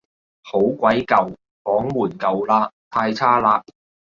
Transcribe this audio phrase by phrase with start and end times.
[0.41, 1.27] 好鬼舊，
[1.63, 3.63] 房門舊嘞，太差嘞